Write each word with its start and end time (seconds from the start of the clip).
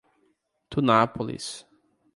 Tunápolis 0.69 1.63